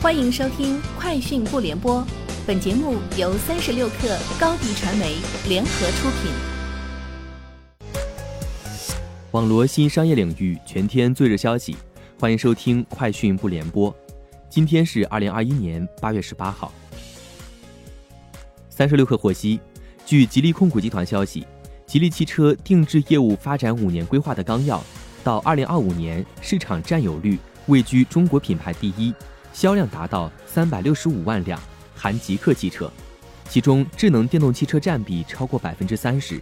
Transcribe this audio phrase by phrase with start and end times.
[0.00, 2.00] 欢迎收听《快讯不联播》，
[2.46, 5.16] 本节目由三十六克高低传媒
[5.48, 6.30] 联合出品。
[9.32, 11.76] 网罗新商业领域全天最热消息，
[12.20, 13.92] 欢迎收听《快讯不联播》。
[14.48, 16.72] 今天是二零二一年八月十八号。
[18.70, 19.58] 三十六克获悉，
[20.06, 21.44] 据吉利控股集团消息，
[21.86, 24.80] 吉利汽车定制业务发展五年规划的纲要，
[25.24, 27.36] 到二零二五年市场占有率
[27.66, 29.12] 位居中国品牌第一。
[29.52, 31.60] 销量达到三百六十五万辆，
[31.96, 32.90] 含极客汽车，
[33.48, 36.40] 其中智能电动汽车占比超过百分之三十。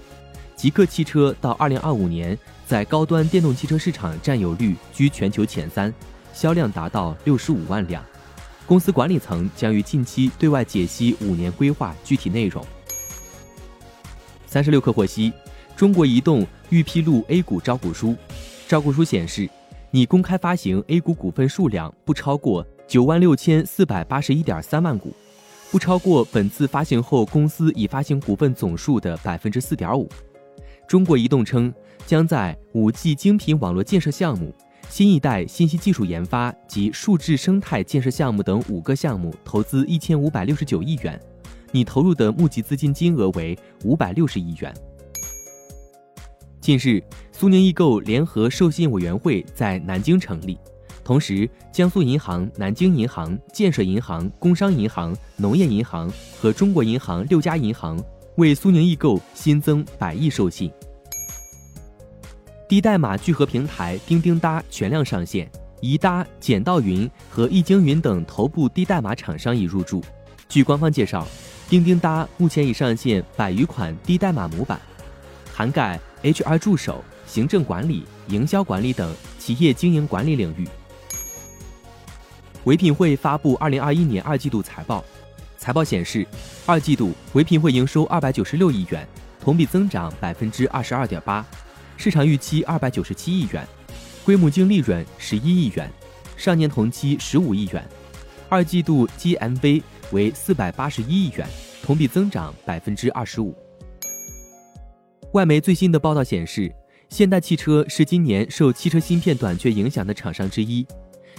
[0.55, 5.92] 极客汽车到二零二五年在高端电动汽车市场占有率居全球前三，
[6.33, 8.05] 销量达到六十五万辆。
[8.66, 12.64] 公司管理层将于近期对外解析五年规划具体内容。
[14.47, 15.33] 三十六氪获悉，
[15.77, 18.16] 中国移动欲披露 A 股招股书，
[18.66, 19.48] 招股书显示，
[19.91, 22.66] 拟公开发行 A 股股份数量不超过。
[22.88, 25.12] 九万六千四百八十一点三万股，
[25.72, 30.08] 不超过本次发行后公司已发行股份总数的百分之四点五。
[30.86, 31.72] 中国移动称，
[32.06, 34.55] 将在五 G 精品网络建设项目、
[34.88, 41.20] 新一代信息技术研发及数字生态建设项目等五个项目投资一千五百六十九亿元，
[41.72, 44.72] 拟投入的募集资金金额为五百六十亿元。
[46.61, 47.02] 近日，
[47.33, 50.56] 苏宁易购联合授信委员会在南京成立。
[51.06, 57.96] 同时，江苏银行、南京银行、建设银行、工商银行、农业银行和中国银行六家银行
[58.38, 60.68] 为苏宁易购新增百亿授信。
[62.68, 65.48] 低代码聚合平台钉钉搭全量上线，
[65.80, 70.02] 宜搭、捡到云和易经云等头部低代码厂商已入驻。
[70.48, 71.24] 据官方介绍，
[71.68, 74.80] 钉钉搭目前已上线百余款低代码模板，
[75.54, 80.66] 涵盖 HR 助手、行政管理、营销管理等企业经营管理领域。
[82.67, 85.05] 唯品会发布二零二一年二季度财报，
[85.56, 86.27] 财报显示，
[86.67, 89.06] 二季度唯品会营收二百九十六亿元，
[89.41, 91.46] 同比增长百分之二十二点八，
[91.96, 93.64] 市场预期二百九十七亿元，
[94.24, 95.89] 规模净利润十一亿元，
[96.36, 97.85] 上年同期十五亿元，
[98.48, 99.80] 二季度 GMV
[100.11, 101.46] 为四百八十一亿元，
[101.85, 103.55] 同比增长百分之二十五。
[105.35, 106.74] 外媒最新的报道显示，
[107.11, 110.85] 现代汽车是今年受汽车芯片短缺影响的厂商之一。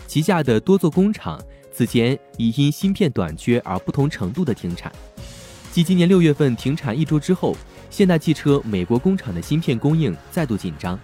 [0.07, 1.39] 旗下的多座工厂
[1.71, 4.91] 此前已因芯片短缺而不同程度的停产，
[5.71, 7.55] 继今年六月份停产一周之后，
[7.89, 10.97] 现代汽车美国工厂的芯片供应再度紧张，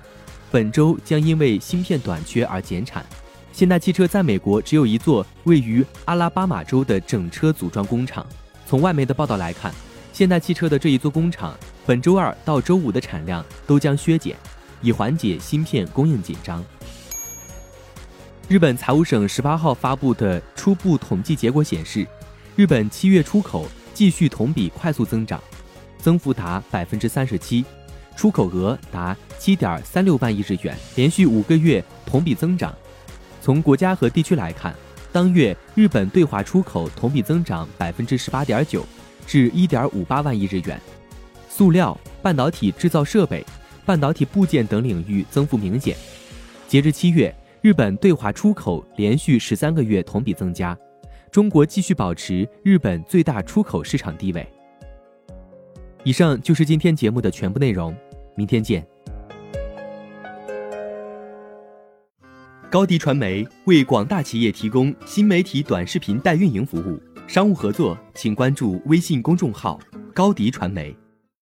[0.50, 3.06] 本周将因为芯片短缺而减产。
[3.52, 8.25] 现代汽车在美国只有一座位于阿拉巴马州的整车组装工厂。
[8.66, 9.72] 从外媒的报道来看，
[10.12, 14.35] 现代汽车的这一座工厂本周二到周五的产量都将削减，
[14.81, 16.66] 以缓解芯片供应紧张。
[18.53, 22.06] 日本财务省十八号发布的初步统计结果显示，
[22.56, 23.66] 日本七月出口
[23.96, 25.41] 继续同比快速增长，
[25.97, 27.66] 增幅达百分之三十七，
[28.16, 32.72] 出口额达七点三六万亿日元，连续五个月同比增长。
[33.41, 34.72] 从国家和地区来看，
[35.12, 38.85] 当月日本对华出口同比增长百分之十八点九，
[39.25, 40.80] 至一点五八万亿日元，
[41.50, 43.44] 塑料、半导体制造设备、
[43.84, 45.97] 半导体部件等领域增幅明显。
[46.68, 47.35] 截至七月。
[47.63, 50.78] 日本对华出口连续十三个月同比增加，
[51.31, 54.46] 中国继续保持日本最大出口市场地位。
[56.03, 57.96] 以上就是今天节目的全部内容，
[58.35, 58.85] 明天见。
[62.69, 69.79] 高迪传媒为广大企业提供新媒体短视频代运营服务，商务合作请关注微信公众号
[70.13, 70.94] 高迪传媒。